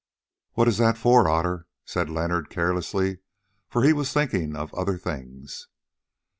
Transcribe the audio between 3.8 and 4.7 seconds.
he was thinking